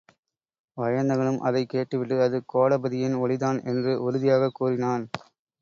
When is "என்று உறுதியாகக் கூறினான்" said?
3.63-5.09